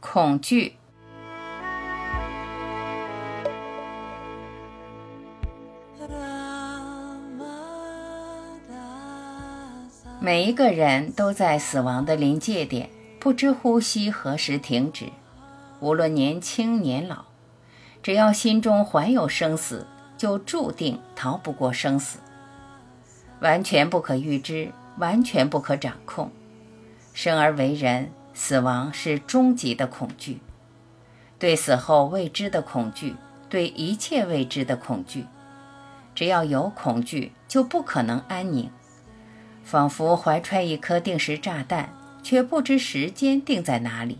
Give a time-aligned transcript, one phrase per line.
[0.00, 0.74] 恐惧。
[10.22, 15.06] 每一个人都在死亡的临界点，不知呼吸何时停止。
[15.80, 17.24] 无论年轻年老，
[18.02, 19.86] 只要心中怀有生死，
[20.18, 22.18] 就注定逃不过生死。
[23.40, 26.30] 完全不可预知，完全不可掌控。
[27.14, 30.40] 生而为人，死亡是终极的恐惧，
[31.38, 33.16] 对死后未知的恐惧，
[33.48, 35.26] 对一切未知的恐惧。
[36.14, 38.70] 只要有恐惧，就不可能安宁。
[39.62, 41.90] 仿佛怀揣一颗定时炸弹，
[42.22, 44.18] 却不知时间定在哪里。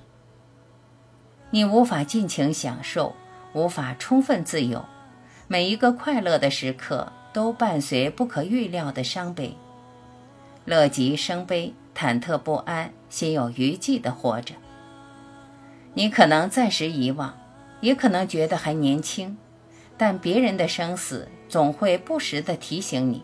[1.51, 3.17] 你无法尽情享受，
[3.53, 4.85] 无法充分自由。
[5.49, 9.57] 每一个快乐的时刻都伴随不可预料的伤悲。
[10.65, 14.55] 乐极生悲，忐忑不安，心有余悸地活着。
[15.93, 17.39] 你可能暂时遗忘，
[17.83, 19.37] 也可能觉得还年轻，
[19.99, 23.23] 但别人的生死总会不时地提醒你。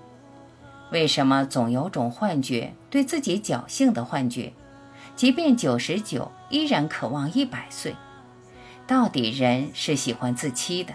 [0.92, 4.52] 为什么总有种幻觉，对自己侥幸的幻觉？
[5.14, 7.96] 即便九十九，依然渴望一百岁。
[8.86, 10.92] 到底人是喜欢自欺的。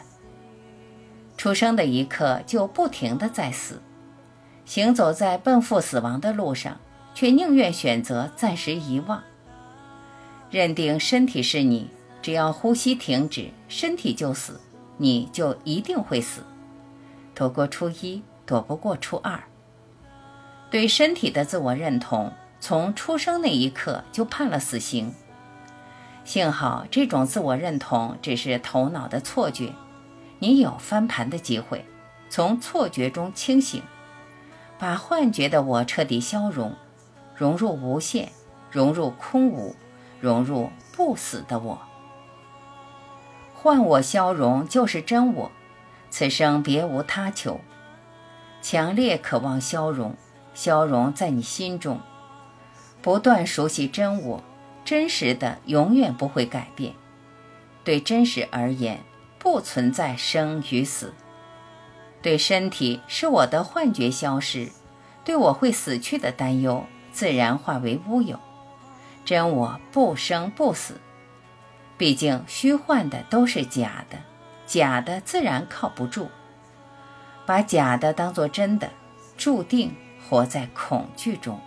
[1.35, 3.81] 出生的一刻就不停地在死，
[4.65, 6.77] 行走在奔赴死亡的路上，
[7.13, 9.23] 却宁愿选择暂时遗忘。
[10.49, 11.89] 认定身体是你，
[12.21, 14.59] 只要呼吸停止，身体就死，
[14.97, 16.41] 你就一定会死。
[17.33, 19.41] 躲过初一，躲不过初二。
[20.69, 25.13] 对身体的自我认同，从出生那一刻就判了死刑。
[26.23, 29.73] 幸好这种自我认同只是头脑的错觉，
[30.39, 31.83] 你有翻盘的机会，
[32.29, 33.81] 从错觉中清醒，
[34.77, 36.75] 把幻觉的我彻底消融，
[37.41, 38.29] 融入无限，
[38.69, 39.75] 融入空无，
[40.19, 41.81] 融入不死的我。
[43.55, 45.51] 幻我消融就是真我，
[46.11, 47.59] 此生别无他求。
[48.61, 50.15] 强烈渴望消融。
[50.53, 51.99] 消融在你心中，
[53.01, 54.43] 不断熟悉真我，
[54.85, 56.93] 真实的永远不会改变。
[57.83, 58.99] 对真实而言，
[59.39, 61.15] 不存在生与死。
[62.21, 64.69] 对身体是我的幻觉消失，
[65.23, 68.39] 对我会死去的担忧自然化为乌有。
[69.23, 70.99] 真我不生不死，
[71.97, 74.17] 毕竟虚幻的都是假的，
[74.65, 76.29] 假的自然靠不住。
[77.45, 78.89] 把假的当作真的，
[79.37, 79.95] 注定。
[80.29, 81.59] 活在恐惧中。